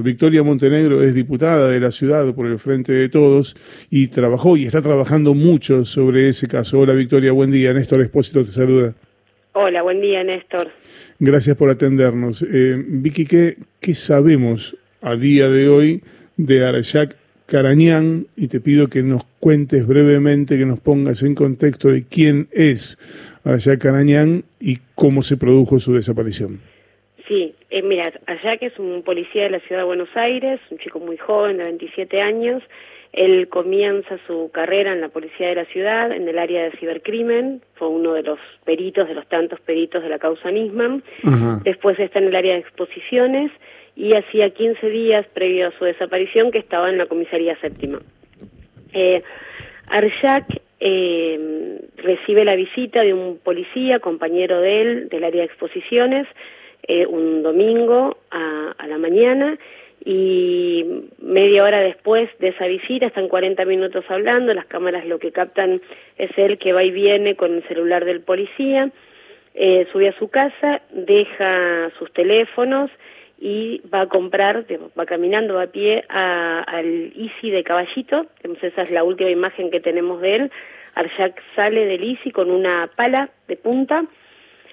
Victoria 0.00 0.42
Montenegro 0.42 1.02
es 1.02 1.14
diputada 1.14 1.68
de 1.68 1.78
la 1.78 1.90
ciudad 1.90 2.34
por 2.34 2.46
el 2.46 2.58
Frente 2.58 2.94
de 2.94 3.10
Todos 3.10 3.54
y 3.90 4.06
trabajó 4.06 4.56
y 4.56 4.64
está 4.64 4.80
trabajando 4.80 5.34
mucho 5.34 5.84
sobre 5.84 6.30
ese 6.30 6.48
caso. 6.48 6.78
Hola 6.78 6.94
Victoria, 6.94 7.30
buen 7.32 7.50
día. 7.50 7.74
Néstor 7.74 8.00
Espósito 8.00 8.42
te 8.42 8.52
saluda. 8.52 8.94
Hola, 9.52 9.82
buen 9.82 10.00
día 10.00 10.24
Néstor. 10.24 10.70
Gracias 11.18 11.58
por 11.58 11.68
atendernos. 11.68 12.40
Eh, 12.40 12.82
Vicky, 12.88 13.26
¿qué, 13.26 13.58
¿qué, 13.80 13.94
sabemos 13.94 14.78
a 15.02 15.14
día 15.14 15.50
de 15.50 15.68
hoy 15.68 16.02
de 16.38 16.64
Arayak 16.64 17.18
Carañán? 17.44 18.28
Y 18.34 18.48
te 18.48 18.60
pido 18.60 18.88
que 18.88 19.02
nos 19.02 19.24
cuentes 19.40 19.86
brevemente, 19.86 20.56
que 20.56 20.64
nos 20.64 20.80
pongas 20.80 21.22
en 21.22 21.34
contexto 21.34 21.88
de 21.90 22.04
quién 22.04 22.48
es 22.50 22.96
Arayak 23.44 23.82
Carañán 23.82 24.44
y 24.58 24.78
cómo 24.94 25.22
se 25.22 25.36
produjo 25.36 25.78
su 25.78 25.92
desaparición. 25.92 26.62
Sí, 27.28 27.54
eh, 27.72 27.82
mira, 27.82 28.12
que 28.58 28.66
es 28.66 28.78
un 28.78 29.02
policía 29.02 29.44
de 29.44 29.50
la 29.50 29.60
ciudad 29.60 29.80
de 29.80 29.86
Buenos 29.86 30.14
Aires, 30.14 30.60
un 30.70 30.76
chico 30.76 31.00
muy 31.00 31.16
joven, 31.16 31.56
de 31.56 31.64
27 31.64 32.20
años, 32.20 32.62
él 33.14 33.48
comienza 33.48 34.18
su 34.26 34.50
carrera 34.52 34.92
en 34.92 35.00
la 35.00 35.08
policía 35.08 35.48
de 35.48 35.54
la 35.54 35.64
ciudad, 35.64 36.12
en 36.12 36.28
el 36.28 36.38
área 36.38 36.64
de 36.64 36.72
cibercrimen, 36.72 37.62
fue 37.76 37.88
uno 37.88 38.12
de 38.12 38.24
los 38.24 38.38
peritos, 38.66 39.08
de 39.08 39.14
los 39.14 39.26
tantos 39.26 39.58
peritos 39.60 40.02
de 40.02 40.10
la 40.10 40.18
causa 40.18 40.50
Nisman, 40.50 41.02
después 41.64 41.98
está 41.98 42.18
en 42.18 42.26
el 42.26 42.36
área 42.36 42.52
de 42.52 42.60
exposiciones 42.60 43.50
y 43.96 44.14
hacía 44.16 44.50
15 44.50 44.90
días 44.90 45.26
previo 45.32 45.68
a 45.68 45.78
su 45.78 45.86
desaparición 45.86 46.50
que 46.50 46.58
estaba 46.58 46.90
en 46.90 46.98
la 46.98 47.06
comisaría 47.06 47.58
séptima. 47.60 48.00
Eh, 48.92 49.22
Arjak 49.86 50.60
eh, 50.78 51.80
recibe 51.96 52.44
la 52.44 52.54
visita 52.54 53.02
de 53.02 53.14
un 53.14 53.38
policía, 53.38 53.98
compañero 53.98 54.60
de 54.60 54.82
él, 54.82 55.08
del 55.08 55.24
área 55.24 55.40
de 55.40 55.46
exposiciones, 55.46 56.26
eh, 56.82 57.06
un 57.06 57.42
domingo 57.42 58.16
a, 58.30 58.74
a, 58.76 58.86
la 58.86 58.98
mañana 58.98 59.56
y 60.04 60.84
media 61.20 61.62
hora 61.62 61.80
después 61.80 62.28
de 62.38 62.48
esa 62.48 62.66
visita 62.66 63.06
están 63.06 63.28
40 63.28 63.64
minutos 63.64 64.04
hablando, 64.08 64.52
las 64.52 64.66
cámaras 64.66 65.06
lo 65.06 65.18
que 65.18 65.30
captan 65.30 65.80
es 66.18 66.30
él 66.36 66.58
que 66.58 66.72
va 66.72 66.82
y 66.82 66.90
viene 66.90 67.36
con 67.36 67.54
el 67.54 67.62
celular 67.68 68.04
del 68.04 68.20
policía, 68.20 68.90
eh, 69.54 69.86
sube 69.92 70.08
a 70.08 70.18
su 70.18 70.28
casa, 70.28 70.80
deja 70.90 71.90
sus 71.98 72.12
teléfonos 72.12 72.90
y 73.38 73.80
va 73.92 74.02
a 74.02 74.08
comprar, 74.08 74.64
va 74.98 75.06
caminando 75.06 75.60
a 75.60 75.66
pie 75.66 76.04
al 76.08 77.12
Easy 77.16 77.50
de 77.50 77.62
Caballito, 77.62 78.26
esa 78.62 78.82
es 78.82 78.90
la 78.90 79.04
última 79.04 79.30
imagen 79.30 79.70
que 79.70 79.80
tenemos 79.80 80.20
de 80.20 80.36
él, 80.36 80.50
Arjak 80.94 81.40
sale 81.54 81.86
del 81.86 82.02
Easy 82.02 82.30
con 82.30 82.50
una 82.50 82.88
pala 82.96 83.30
de 83.48 83.56
punta, 83.56 84.04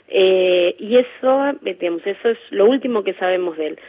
eh, 0.09 0.75
y 0.79 0.97
eso, 0.97 1.53
digamos, 1.61 2.05
eso 2.05 2.29
es 2.29 2.37
lo 2.49 2.65
último 2.65 3.03
que 3.03 3.13
sabemos 3.13 3.57
de 3.57 3.67
él. 3.67 3.79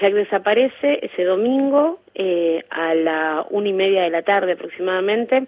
Jack 0.00 0.12
desaparece 0.12 1.00
ese 1.02 1.24
domingo 1.24 2.00
eh, 2.14 2.64
a 2.70 2.94
la 2.94 3.46
una 3.50 3.68
y 3.68 3.72
media 3.72 4.02
de 4.02 4.10
la 4.10 4.22
tarde 4.22 4.52
aproximadamente 4.52 5.46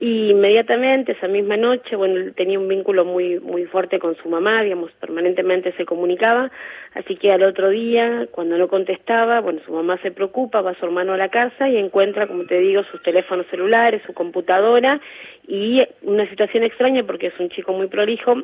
y 0.00 0.30
inmediatamente 0.30 1.12
esa 1.12 1.28
misma 1.28 1.56
noche, 1.56 1.94
bueno, 1.94 2.32
tenía 2.34 2.58
un 2.58 2.66
vínculo 2.66 3.04
muy 3.04 3.38
muy 3.38 3.66
fuerte 3.66 4.00
con 4.00 4.16
su 4.16 4.28
mamá, 4.28 4.60
digamos, 4.62 4.90
permanentemente 4.98 5.72
se 5.76 5.84
comunicaba, 5.84 6.50
así 6.94 7.14
que 7.14 7.30
al 7.30 7.44
otro 7.44 7.68
día, 7.68 8.26
cuando 8.32 8.58
no 8.58 8.66
contestaba, 8.66 9.40
bueno, 9.40 9.60
su 9.64 9.72
mamá 9.72 9.98
se 10.02 10.10
preocupa, 10.10 10.60
va 10.60 10.72
a 10.72 10.74
su 10.74 10.86
hermano 10.86 11.12
a 11.12 11.18
la 11.18 11.28
casa 11.28 11.68
y 11.68 11.76
encuentra, 11.76 12.26
como 12.26 12.46
te 12.46 12.58
digo, 12.58 12.82
sus 12.90 13.00
teléfonos 13.02 13.46
celulares, 13.46 14.02
su 14.04 14.12
computadora 14.12 15.00
y 15.46 15.78
una 16.02 16.28
situación 16.28 16.64
extraña 16.64 17.04
porque 17.04 17.28
es 17.28 17.38
un 17.38 17.50
chico 17.50 17.72
muy 17.72 17.86
prolijo, 17.86 18.42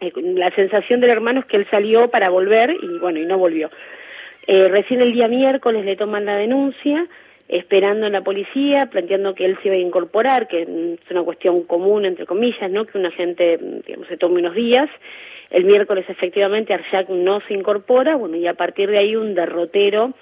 eh, 0.00 0.12
la 0.16 0.50
sensación 0.52 1.00
del 1.00 1.10
hermano 1.10 1.40
es 1.40 1.46
que 1.46 1.56
él 1.56 1.66
salió 1.70 2.08
para 2.08 2.30
volver 2.30 2.74
y 2.82 2.98
bueno, 2.98 3.18
y 3.18 3.26
no 3.26 3.38
volvió. 3.38 3.70
Eh, 4.46 4.68
recién 4.68 5.00
el 5.00 5.12
día 5.12 5.28
miércoles 5.28 5.84
le 5.84 5.96
toman 5.96 6.24
la 6.24 6.36
denuncia, 6.36 7.06
esperando 7.48 8.06
en 8.06 8.12
la 8.12 8.22
policía, 8.22 8.86
planteando 8.90 9.34
que 9.34 9.44
él 9.44 9.58
se 9.62 9.68
iba 9.68 9.76
a 9.76 9.80
incorporar, 9.80 10.48
que 10.48 10.62
es 10.62 11.10
una 11.10 11.22
cuestión 11.22 11.64
común, 11.64 12.04
entre 12.04 12.24
comillas, 12.24 12.70
¿no? 12.70 12.86
que 12.86 12.96
un 12.96 13.06
agente 13.06 13.58
digamos, 13.86 14.08
se 14.08 14.16
tome 14.16 14.40
unos 14.40 14.54
días. 14.54 14.88
El 15.50 15.64
miércoles 15.64 16.04
efectivamente 16.08 16.72
Arjak 16.72 17.08
no 17.08 17.40
se 17.42 17.54
incorpora, 17.54 18.16
bueno, 18.16 18.36
y 18.36 18.46
a 18.46 18.54
partir 18.54 18.88
de 18.88 18.98
ahí 18.98 19.16
un 19.16 19.34
derrotero 19.34 20.14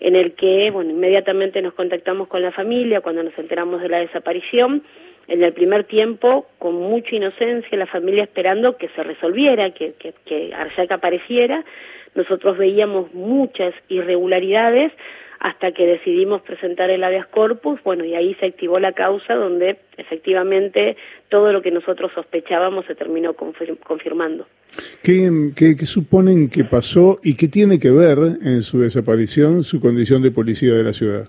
en 0.00 0.14
el 0.14 0.34
que, 0.34 0.70
bueno, 0.70 0.90
inmediatamente 0.90 1.62
nos 1.62 1.72
contactamos 1.72 2.28
con 2.28 2.42
la 2.42 2.52
familia 2.52 3.00
cuando 3.00 3.22
nos 3.22 3.36
enteramos 3.38 3.80
de 3.80 3.88
la 3.88 4.00
desaparición 4.00 4.82
en 5.28 5.42
el 5.42 5.52
primer 5.52 5.84
tiempo, 5.84 6.46
con 6.58 6.74
mucha 6.74 7.14
inocencia, 7.14 7.78
la 7.78 7.86
familia 7.86 8.24
esperando 8.24 8.76
que 8.76 8.88
se 8.88 9.02
resolviera, 9.02 9.70
que, 9.72 9.94
que, 9.98 10.14
que 10.24 10.52
apareciera. 10.90 11.64
Nosotros 12.14 12.58
veíamos 12.58 13.12
muchas 13.14 13.74
irregularidades 13.88 14.92
hasta 15.44 15.72
que 15.72 15.86
decidimos 15.86 16.40
presentar 16.40 16.88
el 16.88 17.04
habeas 17.04 17.26
corpus, 17.26 17.78
bueno, 17.84 18.04
y 18.04 18.14
ahí 18.14 18.34
se 18.40 18.46
activó 18.46 18.78
la 18.78 18.92
causa 18.92 19.34
donde 19.34 19.76
efectivamente 19.98 20.96
todo 21.28 21.52
lo 21.52 21.60
que 21.60 21.70
nosotros 21.70 22.12
sospechábamos 22.14 22.86
se 22.86 22.94
terminó 22.94 23.34
confirmando. 23.34 24.46
¿Qué, 25.02 25.30
qué, 25.54 25.76
qué 25.76 25.86
suponen 25.86 26.48
que 26.48 26.64
pasó 26.64 27.20
y 27.22 27.36
qué 27.36 27.48
tiene 27.48 27.78
que 27.78 27.90
ver 27.90 28.16
en 28.42 28.62
su 28.62 28.80
desaparición 28.80 29.64
su 29.64 29.80
condición 29.80 30.22
de 30.22 30.30
policía 30.30 30.72
de 30.72 30.82
la 30.82 30.94
ciudad? 30.94 31.28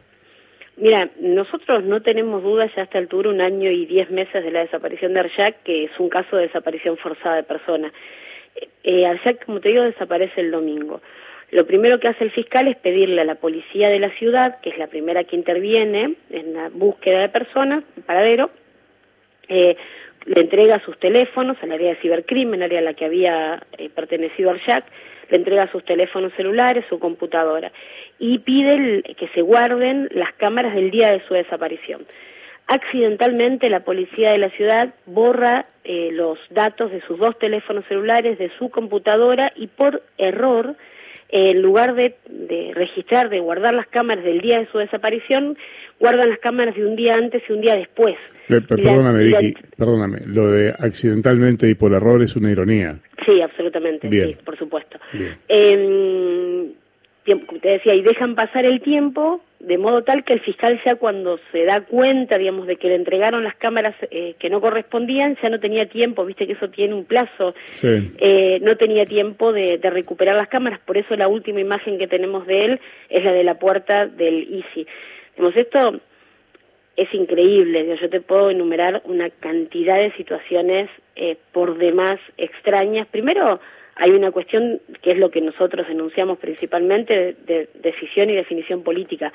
Mira, 0.78 1.10
nosotros 1.20 1.84
no 1.86 2.02
tenemos 2.02 2.44
dudas 2.44 2.70
ya 2.76 2.82
a 2.82 2.86
esta 2.86 2.98
altura, 2.98 3.30
un 3.30 3.42
año 3.42 3.72
y 3.72 3.86
diez 3.86 4.10
meses 4.10 4.44
de 4.44 4.52
la 4.52 4.60
desaparición 4.60 5.14
de 5.14 5.22
Arjak, 5.22 5.64
que 5.64 5.86
es 5.86 5.92
un 6.00 6.10
caso 6.10 6.36
de 6.36 6.48
desaparición 6.48 6.98
forzada 6.98 7.38
de 7.38 7.44
persona. 7.44 7.94
Eh, 8.84 9.06
Arjak, 9.06 9.46
como 9.46 9.62
te 9.62 9.70
digo, 9.70 9.84
desaparece 9.84 10.42
el 10.42 10.52
domingo. 10.52 11.02
Lo 11.52 11.66
primero 11.66 12.00
que 12.00 12.10
hace 12.10 12.26
el 12.26 12.32
fiscal 12.32 12.68
es 12.68 12.76
pedirle 12.78 13.22
a 13.22 13.26
la 13.26 13.36
policía 13.36 13.88
de 13.88 14.00
la 14.00 14.10
ciudad, 14.18 14.60
que 14.60 14.72
es 14.72 14.78
la 14.78 14.88
primera 14.88 15.24
que 15.24 15.38
interviene 15.38 16.16
en 16.30 16.54
la 16.54 16.70
búsqueda 16.70 17.22
de 17.22 17.30
personas, 17.30 17.84
paradero, 18.06 18.50
eh, 19.48 19.78
le 20.26 20.42
entrega 20.42 20.84
sus 20.84 21.00
teléfonos 21.00 21.56
al 21.62 21.72
área 21.72 21.92
de 21.92 22.02
cibercrimen, 22.02 22.64
área 22.64 22.80
a 22.80 22.82
la 22.82 22.96
que 22.96 23.06
había 23.06 23.62
eh, 23.78 23.90
pertenecido 23.90 24.50
Arjak, 24.50 24.86
le 25.30 25.38
entrega 25.38 25.72
sus 25.72 25.84
teléfonos 25.86 26.34
celulares, 26.34 26.86
su 26.90 27.00
computadora 27.00 27.72
y 28.20 28.40
pide 28.40 29.04
que 29.18 29.28
se 29.30 29.42
guarden 29.42 30.10
las 30.12 30.34
cámaras 30.34 30.76
del 30.76 30.92
día 30.92 31.12
de 31.12 31.22
su 31.28 31.34
desaparición. 31.34 32.06
Accidentalmente 32.68 33.70
la 33.70 33.82
policía 33.82 34.32
de 34.32 34.40
la 34.40 34.50
ciudad 34.50 34.94
borra 35.06 35.68
eh, 35.84 36.10
los 36.12 36.40
datos 36.50 36.92
de 36.92 37.00
sus 37.02 37.20
dos 37.20 37.38
teléfonos 37.38 37.86
celulares, 37.88 38.40
de 38.40 38.50
su 38.58 38.70
computadora 38.70 39.52
y 39.56 39.68
por 39.68 40.02
error, 40.18 40.76
eh, 41.30 41.52
en 41.52 41.62
lugar 41.62 41.94
de, 41.94 42.16
de, 42.28 42.72
registrar, 42.74 43.30
de 43.30 43.40
guardar 43.40 43.76
las 43.76 43.86
cámaras 43.88 44.24
del 44.24 44.42
día 44.42 44.58
de 44.58 44.68
su 44.72 44.80
desaparición, 44.80 45.56
guardan 46.00 46.30
las 46.30 46.40
cámaras 46.40 46.76
de 46.76 46.88
un 46.88 46.96
día 46.96 47.14
antes 47.14 47.44
y 47.48 47.54
un 47.54 47.62
día 47.62 47.76
después. 47.76 48.16
Eh, 48.50 48.62
perdóname, 48.68 49.26
Vicky, 49.26 49.54
perdóname, 49.78 50.22
lo 50.26 50.48
de 50.48 50.70
accidentalmente 50.70 51.70
y 51.70 51.76
por 51.76 51.94
error 51.94 52.24
es 52.24 52.36
una 52.36 52.52
ironía. 52.52 52.98
Sí, 53.26 53.42
absolutamente, 53.42 54.10
sí, 54.10 54.38
por 54.44 54.58
supuesto. 54.58 54.95
Eh, 55.48 56.72
te 57.62 57.70
decía, 57.70 57.96
y 57.96 58.02
dejan 58.02 58.36
pasar 58.36 58.66
el 58.66 58.82
tiempo 58.82 59.42
de 59.60 59.78
modo 59.80 60.04
tal 60.04 60.24
que 60.24 60.34
el 60.34 60.42
fiscal 60.42 60.80
ya 60.86 60.96
cuando 60.96 61.40
se 61.52 61.66
da 61.66 61.82
cuenta, 61.82 62.38
digamos, 62.38 62.68
de 62.68 62.76
que 62.76 62.88
le 62.88 62.96
entregaron 62.96 63.44
las 63.44 63.56
cámaras 63.56 63.96
eh, 64.12 64.36
que 64.38 64.50
no 64.50 64.62
correspondían, 64.62 65.38
ya 65.42 65.50
no 65.50 65.60
tenía 65.60 65.88
tiempo, 65.88 66.24
viste 66.24 66.46
que 66.46 66.54
eso 66.54 66.70
tiene 66.70 66.94
un 66.94 67.06
plazo, 67.06 67.56
eh, 67.82 68.60
no 68.62 68.76
tenía 68.76 69.06
tiempo 69.06 69.52
de, 69.52 69.80
de, 69.80 69.90
recuperar 69.90 70.36
las 70.36 70.50
cámaras, 70.50 70.80
por 70.86 70.98
eso 70.98 71.16
la 71.16 71.28
última 71.28 71.62
imagen 71.62 71.98
que 71.98 72.08
tenemos 72.08 72.46
de 72.46 72.66
él 72.66 72.80
es 73.10 73.24
la 73.24 73.32
de 73.32 73.44
la 73.44 73.56
puerta 73.56 74.06
del 74.06 74.44
ICI. 74.44 74.88
Digamos, 75.36 75.58
esto 75.58 76.00
es 76.96 77.14
increíble, 77.14 77.98
yo 78.00 78.10
te 78.10 78.22
puedo 78.22 78.52
enumerar 78.52 79.02
una 79.06 79.30
cantidad 79.30 79.96
de 79.96 80.12
situaciones 80.14 80.90
eh, 81.16 81.38
por 81.52 81.78
demás 81.78 82.18
extrañas. 82.38 83.08
Primero, 83.08 83.60
hay 83.96 84.12
una 84.12 84.32
cuestión 84.32 84.82
que 85.02 85.12
es 85.12 85.18
lo 85.18 85.32
que 85.32 85.42
nosotros 85.42 85.88
denunciamos 85.88 86.38
principalmente 86.38 87.36
de, 87.46 87.70
decisión 87.76 88.30
y 88.30 88.36
definición 88.36 88.84
política, 88.84 89.32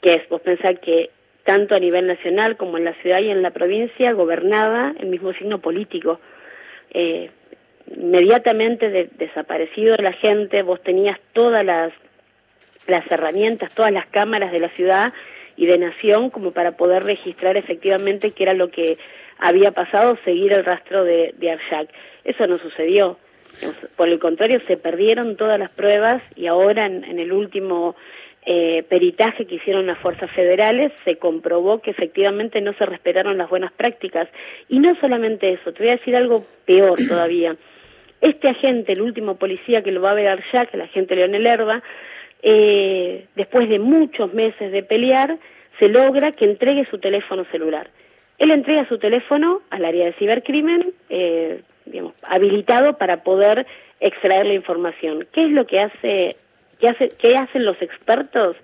que 0.00 0.14
es, 0.14 0.28
vos 0.28 0.40
pensar 0.40 0.78
que 0.80 1.10
tanto 1.44 1.74
a 1.74 1.80
nivel 1.80 2.06
nacional 2.06 2.56
como 2.56 2.78
en 2.78 2.84
la 2.84 2.94
ciudad 2.94 3.20
y 3.20 3.30
en 3.30 3.42
la 3.42 3.50
provincia 3.50 4.12
gobernaba 4.12 4.94
el 4.98 5.08
mismo 5.08 5.32
signo 5.32 5.58
político. 5.58 6.20
Eh, 6.90 7.30
inmediatamente 7.96 8.88
de, 8.88 9.08
desaparecido 9.18 9.96
la 9.96 10.12
gente, 10.12 10.62
vos 10.62 10.80
tenías 10.82 11.18
todas 11.32 11.64
las, 11.64 11.92
las 12.86 13.10
herramientas, 13.10 13.74
todas 13.74 13.92
las 13.92 14.06
cámaras 14.06 14.52
de 14.52 14.60
la 14.60 14.68
ciudad 14.70 15.12
y 15.56 15.66
de 15.66 15.78
nación 15.78 16.30
como 16.30 16.52
para 16.52 16.76
poder 16.76 17.02
registrar 17.02 17.56
efectivamente 17.56 18.30
qué 18.30 18.44
era 18.44 18.54
lo 18.54 18.70
que 18.70 18.98
había 19.38 19.72
pasado, 19.72 20.16
seguir 20.24 20.52
el 20.52 20.64
rastro 20.64 21.02
de, 21.02 21.34
de 21.36 21.50
Arshak. 21.50 21.88
Eso 22.24 22.46
no 22.46 22.58
sucedió. 22.58 23.18
Por 23.96 24.08
el 24.08 24.18
contrario, 24.18 24.60
se 24.66 24.76
perdieron 24.76 25.36
todas 25.36 25.58
las 25.58 25.70
pruebas 25.70 26.22
y 26.36 26.46
ahora 26.46 26.86
en, 26.86 27.18
el 27.18 27.32
último 27.32 27.94
eh, 28.46 28.84
peritaje 28.88 29.46
que 29.46 29.56
hicieron 29.56 29.86
las 29.86 29.98
fuerzas 29.98 30.30
federales 30.32 30.92
se 31.04 31.16
comprobó 31.16 31.80
que 31.80 31.90
efectivamente 31.90 32.60
no 32.60 32.72
se 32.74 32.86
respetaron 32.86 33.38
las 33.38 33.48
buenas 33.48 33.72
prácticas. 33.72 34.28
Y 34.68 34.78
no 34.78 34.94
solamente 35.00 35.52
eso, 35.52 35.72
te 35.72 35.82
voy 35.82 35.90
a 35.90 35.96
decir 35.96 36.16
algo 36.16 36.44
peor 36.64 36.98
todavía. 37.08 37.56
Este 38.20 38.48
agente, 38.48 38.92
el 38.92 39.02
último 39.02 39.36
policía 39.36 39.82
que 39.82 39.92
lo 39.92 40.00
va 40.00 40.12
a 40.12 40.14
ver 40.14 40.42
ya, 40.52 40.66
que 40.66 40.76
el 40.76 40.82
agente 40.82 41.14
Leonel 41.14 41.46
Herba, 41.46 41.82
eh, 42.42 43.26
después 43.36 43.68
de 43.68 43.78
muchos 43.78 44.32
meses 44.32 44.72
de 44.72 44.82
pelear, 44.82 45.38
se 45.78 45.88
logra 45.88 46.32
que 46.32 46.44
entregue 46.44 46.86
su 46.90 46.98
teléfono 46.98 47.44
celular. 47.50 47.90
Él 48.38 48.50
entrega 48.50 48.88
su 48.88 48.98
teléfono 48.98 49.62
al 49.70 49.84
área 49.84 50.06
de 50.06 50.12
cibercrimen, 50.14 50.92
eh, 51.08 51.60
digamos, 51.86 52.14
habilitado 52.22 52.96
para 52.98 53.22
poder 53.22 53.66
extraer 54.00 54.46
la 54.46 54.54
información. 54.54 55.26
¿Qué 55.32 55.46
es 55.46 55.50
lo 55.52 55.66
que 55.66 55.80
hace, 55.80 56.36
qué 56.80 56.88
hace, 56.88 57.08
qué 57.18 57.34
hacen 57.36 57.64
los 57.64 57.80
expertos? 57.82 58.56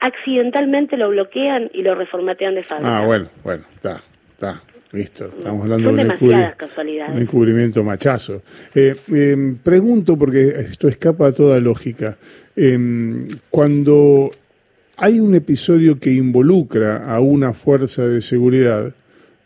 Accidentalmente 0.00 0.96
lo 0.96 1.10
bloquean 1.10 1.70
y 1.74 1.82
lo 1.82 1.94
reformatean 1.94 2.54
de 2.54 2.64
fábrica. 2.64 2.98
Ah, 2.98 3.04
bueno, 3.06 3.28
bueno, 3.44 3.64
está, 3.74 4.02
está. 4.32 4.62
Listo, 4.92 5.26
estamos 5.26 5.62
hablando 5.62 5.88
Son 5.88 5.96
de 5.96 6.02
un, 6.02 6.08
demasiadas 6.08 6.52
encubri- 6.52 6.56
casualidades. 6.56 7.14
un 7.14 7.22
encubrimiento 7.22 7.84
machazo. 7.84 8.42
Eh, 8.74 8.96
eh, 9.14 9.54
pregunto, 9.62 10.16
porque 10.16 10.48
esto 10.48 10.88
escapa 10.88 11.28
a 11.28 11.32
toda 11.32 11.60
lógica, 11.60 12.16
eh, 12.56 13.28
cuando 13.50 14.30
hay 14.96 15.20
un 15.20 15.34
episodio 15.36 16.00
que 16.00 16.10
involucra 16.10 17.06
a 17.14 17.20
una 17.20 17.52
fuerza 17.52 18.04
de 18.08 18.20
seguridad, 18.20 18.92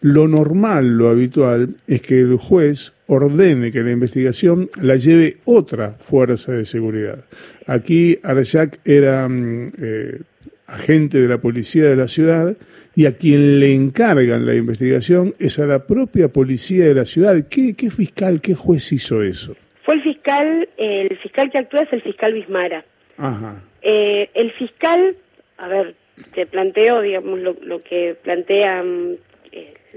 lo 0.05 0.29
normal, 0.29 0.99
lo 0.99 1.09
habitual, 1.09 1.77
es 1.89 2.03
que 2.03 2.21
el 2.21 2.37
juez 2.37 2.93
ordene 3.07 3.71
que 3.71 3.83
la 3.83 3.91
investigación 3.91 4.69
la 4.83 4.97
lleve 4.97 5.39
otra 5.47 5.93
fuerza 5.93 6.53
de 6.53 6.67
seguridad. 6.67 7.25
Aquí 7.67 8.19
Arjak 8.23 8.81
era 8.85 9.27
mm, 9.27 9.69
eh, 9.81 10.21
agente 10.67 11.23
de 11.23 11.27
la 11.27 11.39
policía 11.39 11.85
de 11.85 11.97
la 11.97 12.09
ciudad 12.09 12.55
y 12.95 13.07
a 13.07 13.17
quien 13.17 13.61
le 13.61 13.73
encargan 13.73 14.45
la 14.45 14.55
investigación 14.55 15.35
es 15.39 15.59
a 15.59 15.65
la 15.65 15.87
propia 15.87 16.29
policía 16.29 16.85
de 16.85 16.95
la 16.97 17.07
ciudad. 17.07 17.37
¿Qué, 17.51 17.75
qué 17.75 17.89
fiscal, 17.89 18.43
qué 18.43 18.53
juez 18.55 18.93
hizo 18.93 19.23
eso? 19.23 19.57
Fue 19.87 19.95
el 19.95 20.03
fiscal, 20.03 20.69
el 20.77 21.17
fiscal 21.17 21.51
que 21.51 21.57
actúa 21.57 21.81
es 21.81 21.93
el 21.95 22.03
fiscal 22.03 22.35
Bismara. 22.35 22.85
Ajá. 23.17 23.63
Eh, 23.81 24.29
el 24.35 24.53
fiscal, 24.53 25.17
a 25.57 25.69
ver, 25.69 25.95
te 26.35 26.45
planteo, 26.45 27.01
digamos, 27.01 27.39
lo, 27.39 27.57
lo 27.63 27.83
que 27.83 28.19
plantea 28.23 28.83
mm, 28.83 29.15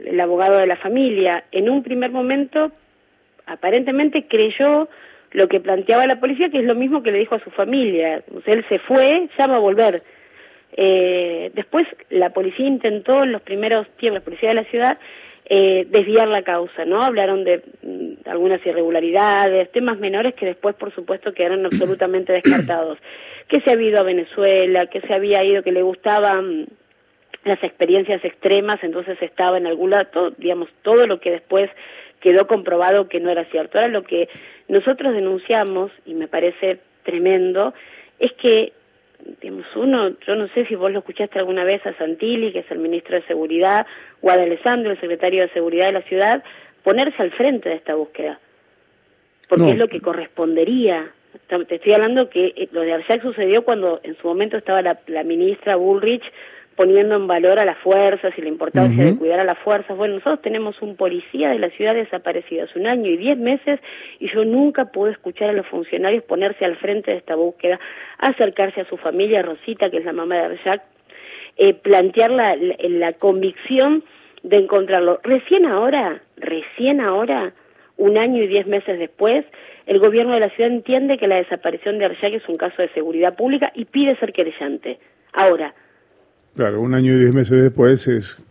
el 0.05 0.19
abogado 0.19 0.57
de 0.57 0.67
la 0.67 0.77
familia. 0.77 1.44
En 1.51 1.69
un 1.69 1.83
primer 1.83 2.11
momento, 2.11 2.71
aparentemente 3.45 4.27
creyó 4.27 4.88
lo 5.31 5.47
que 5.47 5.59
planteaba 5.59 6.05
la 6.05 6.19
policía, 6.19 6.49
que 6.49 6.59
es 6.59 6.65
lo 6.65 6.75
mismo 6.75 7.03
que 7.03 7.11
le 7.11 7.19
dijo 7.19 7.35
a 7.35 7.44
su 7.44 7.51
familia. 7.51 8.23
O 8.33 8.41
él 8.45 8.65
se 8.69 8.79
fue, 8.79 9.29
ya 9.38 9.47
va 9.47 9.55
a 9.55 9.59
volver. 9.59 10.03
Eh, 10.73 11.51
después 11.55 11.88
la 12.09 12.29
policía 12.31 12.67
intentó 12.67 13.23
en 13.23 13.31
los 13.31 13.41
primeros 13.41 13.88
tiempos, 13.97 14.21
la 14.21 14.25
policía 14.25 14.49
de 14.49 14.55
la 14.55 14.63
ciudad, 14.65 14.97
eh, 15.49 15.88
desviar 15.89 16.27
la 16.27 16.43
causa, 16.43 16.85
¿no? 16.85 17.01
Hablaron 17.01 17.43
de 17.43 17.63
mm, 17.81 18.29
algunas 18.29 18.65
irregularidades, 18.65 19.71
temas 19.71 19.97
menores 19.97 20.35
que 20.35 20.45
después, 20.45 20.75
por 20.75 20.93
supuesto, 20.93 21.33
quedaron 21.33 21.65
absolutamente 21.65 22.33
descartados. 22.33 22.97
Que 23.47 23.61
se 23.61 23.71
había 23.71 23.89
ido 23.89 24.00
a 24.00 24.03
Venezuela, 24.03 24.88
que 24.88 25.00
se 25.00 25.13
había 25.13 25.43
ido, 25.45 25.63
que 25.63 25.71
le 25.71 25.81
gustaban 25.81 26.67
las 27.47 27.63
experiencias 27.63 28.23
extremas, 28.23 28.77
entonces 28.83 29.17
estaba 29.21 29.57
en 29.57 29.67
algún 29.67 29.91
lado, 29.91 30.05
todo, 30.11 30.31
digamos, 30.38 30.69
todo 30.81 31.07
lo 31.07 31.19
que 31.19 31.31
después 31.31 31.69
quedó 32.19 32.47
comprobado 32.47 33.07
que 33.07 33.19
no 33.19 33.29
era 33.29 33.45
cierto. 33.45 33.77
Ahora 33.77 33.91
lo 33.91 34.03
que 34.03 34.29
nosotros 34.67 35.13
denunciamos, 35.13 35.91
y 36.05 36.13
me 36.13 36.27
parece 36.27 36.79
tremendo, 37.03 37.73
es 38.19 38.31
que 38.33 38.73
digamos, 39.41 39.65
uno, 39.75 40.09
yo 40.25 40.35
no 40.35 40.47
sé 40.49 40.65
si 40.65 40.75
vos 40.75 40.91
lo 40.91 40.99
escuchaste 40.99 41.39
alguna 41.39 41.63
vez 41.63 41.85
a 41.85 41.94
Santilli, 41.97 42.51
que 42.51 42.59
es 42.59 42.71
el 42.71 42.79
ministro 42.79 43.15
de 43.15 43.23
Seguridad, 43.23 43.85
o 44.21 44.29
a 44.29 44.33
Alessandro, 44.33 44.91
el 44.91 45.00
secretario 45.00 45.41
de 45.41 45.50
Seguridad 45.50 45.88
de 45.88 45.91
la 45.93 46.01
ciudad, 46.03 46.43
ponerse 46.83 47.21
al 47.21 47.31
frente 47.31 47.69
de 47.69 47.75
esta 47.75 47.95
búsqueda. 47.95 48.39
Porque 49.50 49.65
No. 49.65 49.71
es 49.71 49.77
lo 49.77 49.88
que 49.88 50.01
correspondería. 50.01 51.11
Te 51.47 51.75
estoy 51.75 51.93
hablando 51.93 52.29
que 52.29 52.53
eh, 52.55 52.69
lo 52.71 52.81
de 52.81 52.93
Arsac 52.93 53.21
sucedió 53.21 53.63
cuando 53.63 54.00
en 54.03 54.17
su 54.17 54.27
momento 54.27 54.57
estaba 54.57 54.81
la, 54.81 55.00
la 55.07 55.23
ministra 55.23 55.75
Bullrich 55.75 56.23
poniendo 56.77 57.15
en 57.15 57.25
valor 57.25 57.59
a 57.59 57.65
las 57.65 57.77
fuerzas 57.79 58.31
y 58.38 58.41
la 58.41 58.50
importancia 58.50 59.03
de 59.03 59.18
cuidar 59.18 59.39
a 59.39 59.44
las 59.44 59.57
fuerzas. 59.57 59.97
Bueno, 59.97 60.13
nosotros 60.13 60.44
tenemos 60.44 60.79
un 60.83 60.95
policía 60.95 61.50
de 61.50 61.57
la 61.57 61.71
ciudad 61.71 61.95
desaparecido 61.95 62.65
hace 62.65 62.77
un 62.79 62.85
año 62.85 63.09
y 63.09 63.18
diez 63.18 63.38
meses 63.38 63.79
y 64.19 64.29
yo 64.31 64.45
nunca 64.45 64.85
pude 64.85 65.12
escuchar 65.12 65.50
a 65.50 65.53
los 65.53 65.65
funcionarios 65.65 66.24
ponerse 66.24 66.63
al 66.63 66.77
frente 66.77 67.12
de 67.12 67.18
esta 67.18 67.35
búsqueda, 67.35 67.79
acercarse 68.19 68.81
a 68.81 68.85
su 68.85 68.95
familia, 68.97 69.41
Rosita, 69.41 69.89
que 69.89 69.97
es 69.97 70.06
la 70.06 70.13
mamá 70.13 70.35
de 70.35 70.41
Arjac, 70.41 70.83
eh, 71.57 71.74
plantear 71.74 72.29
la, 72.29 72.56
la, 72.56 72.75
la 72.79 73.13
convicción 73.13 74.03
de 74.44 74.57
encontrarlo. 74.57 75.19
Recién 75.24 75.65
ahora, 75.65 76.21
recién 76.38 77.01
ahora, 77.01 77.53
un 77.97 78.19
año 78.19 78.44
y 78.44 78.47
diez 78.47 78.68
meses 78.68 79.00
después, 79.00 79.44
el 79.88 79.97
gobierno 79.97 80.35
de 80.35 80.41
la 80.41 80.50
ciudad 80.50 80.71
entiende 80.71 81.18
que 81.18 81.27
la 81.27 81.38
desaparición 81.38 81.97
de 81.97 82.06
Arjac 82.06 82.33
es 82.33 82.47
un 82.47 82.57
caso 82.57 82.83
de 82.83 82.89
seguridad 82.89 83.35
pública 83.35 83.71
y 83.74 83.85
pide 83.85 84.15
ser 84.18 84.31
querellante. 84.31 85.00
Ahora, 85.33 85.74
Claro, 86.57 86.81
un 86.81 86.95
año 86.95 87.13
y 87.13 87.19
diez 87.19 87.36
meses 87.36 87.62
después 87.62 88.07
es 88.07 88.44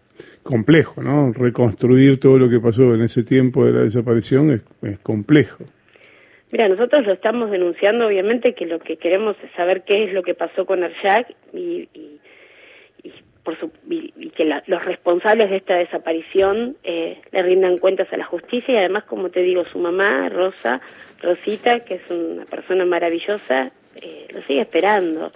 complejo, 0.45 1.03
¿no? 1.03 1.33
Reconstruir 1.33 2.21
todo 2.21 2.39
lo 2.39 2.49
que 2.49 2.61
pasó 2.61 2.95
en 2.95 3.03
ese 3.03 3.25
tiempo 3.25 3.67
de 3.67 3.73
la 3.73 3.81
desaparición 3.81 4.53
es, 4.53 4.65
es 4.83 5.01
complejo. 5.01 5.65
Mira, 6.53 6.69
nosotros 6.69 7.05
lo 7.05 7.15
estamos 7.15 7.51
denunciando, 7.51 8.07
obviamente, 8.07 8.55
que 8.55 8.65
lo 8.65 8.79
que 8.79 8.97
queremos 8.97 9.35
es 9.43 9.51
saber 9.57 9.83
qué 9.83 10.05
es 10.05 10.13
lo 10.13 10.23
que 10.23 10.35
pasó 10.35 10.67
con 10.67 10.85
Arjac 10.85 11.35
y, 11.53 11.89
y, 11.93 12.21
y, 13.03 13.13
por 13.43 13.59
su, 13.59 13.73
y, 13.91 14.15
y 14.17 14.31
que 14.31 14.45
la, 14.45 14.63
los 14.69 14.85
responsables 14.85 15.51
de 15.51 15.57
esta 15.57 15.75
desaparición 15.75 16.77
eh, 16.85 17.21
le 17.33 17.43
rindan 17.43 17.79
cuentas 17.79 18.07
a 18.13 18.17
la 18.17 18.25
justicia 18.25 18.73
y 18.73 18.77
además, 18.77 19.03
como 19.03 19.31
te 19.31 19.41
digo, 19.43 19.65
su 19.65 19.81
mamá, 19.81 20.29
Rosa, 20.29 20.81
Rosita, 21.21 21.81
que 21.81 21.95
es 21.95 22.09
una 22.09 22.45
persona 22.45 22.85
maravillosa, 22.85 23.73
eh, 23.97 24.29
lo 24.33 24.43
sigue 24.43 24.61
esperando. 24.61 25.33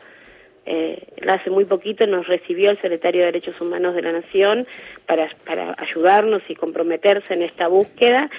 Eh, 0.72 1.02
hace 1.26 1.50
muy 1.50 1.64
poquito 1.64 2.06
nos 2.06 2.28
recibió 2.28 2.70
el 2.70 2.80
secretario 2.80 3.22
de 3.22 3.26
Derechos 3.26 3.60
Humanos 3.60 3.92
de 3.96 4.02
la 4.02 4.12
Nación 4.12 4.68
para, 5.04 5.28
para 5.44 5.74
ayudarnos 5.76 6.42
y 6.48 6.54
comprometerse 6.54 7.34
en 7.34 7.42
esta 7.42 7.66
búsqueda. 7.66 8.30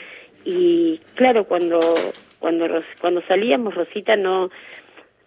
Y 0.45 1.01
claro 1.15 1.43
cuando 1.43 1.81
cuando 2.39 2.67
cuando 3.01 3.21
salíamos 3.27 3.75
Rosita 3.75 4.15
no 4.15 4.49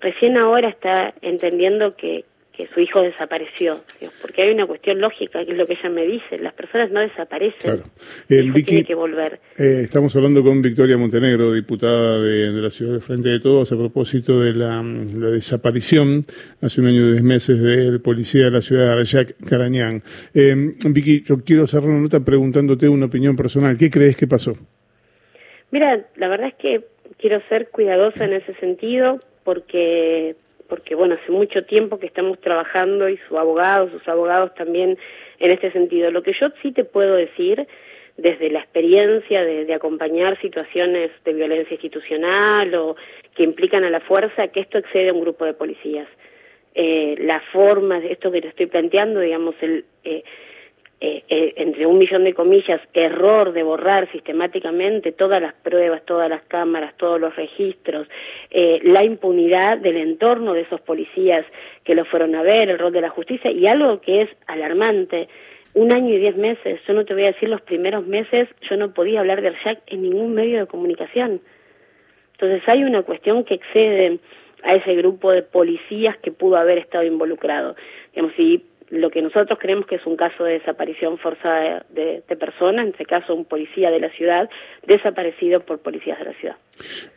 recién 0.01 0.39
ahora 0.39 0.71
está 0.71 1.13
entendiendo 1.21 1.95
que 1.95 2.25
que 2.57 2.69
su 2.69 2.81
hijo 2.81 3.03
desapareció 3.03 3.81
porque 4.23 4.43
hay 4.43 4.51
una 4.53 4.67
cuestión 4.67 5.01
lógica 5.01 5.45
que 5.45 5.53
es 5.53 5.59
lo 5.59 5.67
que 5.67 5.73
ella 5.73 5.89
me 5.91 6.07
dice 6.07 6.39
las 6.39 6.53
personas 6.55 6.91
no 6.93 7.01
desaparecen 7.01 7.59
Claro. 7.61 7.83
el 8.29 8.45
hijo 8.47 8.55
Vicky, 8.55 8.67
tiene 8.71 8.85
que 8.85 8.95
volver 8.95 9.41
Eh, 9.59 9.81
estamos 9.83 10.15
hablando 10.15 10.43
con 10.43 10.63
Victoria 10.63 10.97
Montenegro, 10.97 11.53
diputada 11.53 12.21
de, 12.21 12.53
de 12.53 12.63
la 12.63 12.71
ciudad 12.71 12.93
de 12.95 13.01
Frente 13.01 13.29
de 13.29 13.41
Todos, 13.41 13.73
a 13.73 13.77
propósito 13.77 14.41
de 14.41 14.55
la, 14.55 14.83
la 14.83 15.31
desaparición 15.31 16.25
hace 16.63 16.81
un 16.81 16.87
año 16.87 17.09
y 17.09 17.13
diez 17.13 17.23
meses 17.25 17.61
del 17.61 18.01
policía 18.01 18.45
de 18.45 18.51
la 18.53 18.61
ciudad 18.61 18.87
de 18.87 18.93
Arayac, 18.93 19.35
Carañán. 19.49 20.03
Eh, 20.33 20.55
Vicky, 20.91 21.25
yo 21.25 21.43
quiero 21.45 21.67
cerrar 21.67 21.91
una 21.91 22.01
nota 22.01 22.21
preguntándote 22.21 22.89
una 22.89 23.07
opinión 23.07 23.35
personal. 23.37 23.77
¿Qué 23.77 23.91
crees 23.91 24.17
que 24.17 24.27
pasó? 24.27 24.55
Mira, 25.71 26.07
la 26.17 26.29
verdad 26.29 26.49
es 26.49 26.55
que 26.55 26.85
quiero 27.19 27.41
ser 27.49 27.69
cuidadosa 27.71 28.25
en 28.25 28.35
ese 28.35 28.55
sentido 28.55 29.21
porque 29.43 30.37
porque 30.69 30.95
bueno, 30.95 31.17
hace 31.21 31.33
mucho 31.33 31.65
tiempo 31.65 31.99
que 31.99 32.07
estamos 32.07 32.41
trabajando 32.41 33.09
y 33.09 33.19
su 33.29 33.39
abogado, 33.39 33.91
sus 33.91 34.07
abogados 34.09 34.55
también 34.55 34.99
en 35.39 35.51
este 35.51 35.71
sentido. 35.73 36.11
Lo 36.11 36.23
que 36.23 36.33
yo 36.39 36.49
sí 36.63 36.73
te 36.73 36.85
puedo 36.85 37.15
decir 37.15 37.67
desde 38.17 38.51
la 38.51 38.61
experiencia 38.61 39.43
de, 39.45 39.65
de 39.65 39.75
acompañar 39.75 40.41
situaciones 40.41 41.11
de 41.25 41.33
violencia 41.33 41.75
institucional 41.75 42.75
o 42.75 42.97
que 43.35 43.43
implican 43.43 43.85
a 43.85 43.91
la 43.91 44.01
fuerza, 44.01 44.49
que 44.49 44.61
esto 44.61 44.79
excede 44.79 45.09
a 45.09 45.13
un 45.13 45.21
grupo 45.21 45.45
de 45.45 45.55
policías. 45.55 46.09
Eh, 46.77 47.15
la 47.21 47.41
forma 47.53 48.01
de 48.01 48.13
esto 48.13 48.33
que 48.33 48.41
te 48.41 48.49
estoy 48.49 48.67
planteando, 48.67 49.21
digamos, 49.21 49.55
el 49.61 49.85
eh, 50.03 50.25
eh, 51.07 51.23
eh, 51.29 51.53
entre 51.59 51.85
un 51.85 51.99
millón 51.99 52.25
de 52.25 52.33
comillas, 52.33 52.81
error 52.95 53.53
de 53.53 53.63
borrar 53.63 54.11
sistemáticamente 54.11 55.13
todas 55.13 55.43
las 55.43 55.53
pruebas, 55.53 56.03
todas 56.07 56.31
las 56.31 56.43
cámaras, 56.45 56.97
todos 56.97 57.21
los 57.21 57.37
registros, 57.37 58.09
eh, 58.51 58.81
la 58.83 59.05
impunidad 59.05 59.77
del 59.77 59.99
entorno 59.99 60.55
de 60.55 60.63
esos 60.63 60.81
policías 60.81 61.45
que 61.85 61.95
lo 61.95 62.07
fueron 62.07 62.35
a 62.35 62.43
ver, 62.43 62.71
el 62.71 62.79
rol 62.79 62.91
de 62.91 63.03
la 63.03 63.11
justicia 63.11 63.51
y 63.51 63.67
algo 63.67 64.01
que 64.01 64.23
es 64.23 64.31
alarmante. 64.47 65.29
Un 65.75 65.93
año 65.93 66.15
y 66.15 66.17
diez 66.17 66.39
meses, 66.39 66.81
yo 66.89 66.95
no 66.95 67.05
te 67.05 67.13
voy 67.13 67.25
a 67.25 67.33
decir 67.33 67.51
los 67.51 67.61
primeros 67.61 68.07
meses, 68.07 68.49
yo 68.71 68.79
no 68.79 68.95
podía 68.95 69.21
hablar 69.21 69.43
de 69.43 69.49
Arjac 69.49 69.81
en 69.89 70.01
ningún 70.01 70.33
medio 70.33 70.61
de 70.61 70.67
comunicación. 70.67 71.43
Entonces 72.33 72.63
hay 72.67 72.83
una 72.83 73.03
cuestión 73.03 73.45
que 73.45 73.57
excede 73.57 74.21
a 74.63 74.73
ese 74.73 74.95
grupo 74.95 75.33
de 75.33 75.43
policías 75.43 76.17
que 76.17 76.33
pudo 76.33 76.57
haber 76.57 76.79
estado 76.79 77.05
involucrado. 77.05 77.77
Digamos, 78.15 78.35
si 78.37 78.65
lo 78.95 79.11
que 79.11 79.23
nosotros 79.23 79.59
creemos 79.61 79.87
que 79.87 79.97
es 79.97 80.07
un 80.07 80.17
caso 80.17 80.45
de 80.45 80.55
desaparición 80.55 81.19
forzada 81.19 81.85
de, 81.91 82.23
personas, 82.37 82.87
en 82.87 82.93
este 82.93 83.05
caso 83.05 83.35
un 83.35 83.45
policía 83.45 83.91
de 83.91 84.01
la 84.01 84.11
ciudad, 84.11 84.49
desaparecido 84.87 85.61
por 85.61 85.79
policías 85.79 86.19
de 86.19 86.25
la 86.25 86.33
ciudad. 86.35 86.57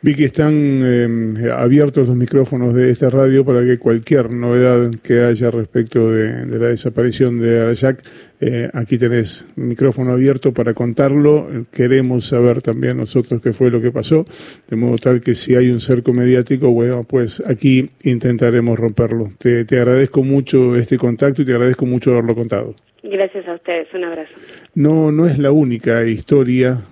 Vi 0.02 0.14
que 0.14 0.24
están 0.26 0.82
eh, 0.84 1.50
abiertos 1.52 2.08
los 2.08 2.16
micrófonos 2.16 2.74
de 2.74 2.90
esta 2.90 3.10
radio 3.10 3.44
para 3.44 3.62
que 3.62 3.78
cualquier 3.78 4.30
novedad 4.30 4.90
que 5.02 5.20
haya 5.20 5.50
respecto 5.50 6.10
de, 6.10 6.46
de 6.46 6.58
la 6.58 6.68
desaparición 6.68 7.40
de 7.40 7.60
Arayac 7.60 8.04
eh, 8.40 8.70
aquí 8.72 8.98
tenés 8.98 9.46
micrófono 9.56 10.12
abierto 10.12 10.52
para 10.52 10.74
contarlo. 10.74 11.48
Queremos 11.72 12.26
saber 12.28 12.62
también 12.62 12.96
nosotros 12.96 13.40
qué 13.42 13.52
fue 13.52 13.70
lo 13.70 13.80
que 13.80 13.90
pasó, 13.90 14.26
de 14.68 14.76
modo 14.76 14.96
tal 14.98 15.20
que 15.20 15.34
si 15.34 15.54
hay 15.56 15.70
un 15.70 15.80
cerco 15.80 16.12
mediático, 16.12 16.70
bueno, 16.70 17.04
pues 17.04 17.42
aquí 17.46 17.90
intentaremos 18.02 18.78
romperlo. 18.78 19.32
Te, 19.38 19.64
te 19.64 19.78
agradezco 19.78 20.22
mucho 20.22 20.76
este 20.76 20.98
contacto 20.98 21.42
y 21.42 21.44
te 21.44 21.52
agradezco 21.52 21.86
mucho 21.86 22.12
haberlo 22.12 22.34
contado. 22.34 22.74
Gracias 23.02 23.46
a 23.46 23.54
ustedes, 23.54 23.88
un 23.94 24.04
abrazo. 24.04 24.34
No, 24.74 25.12
no 25.12 25.26
es 25.26 25.38
la 25.38 25.52
única 25.52 26.04
historia 26.04 26.82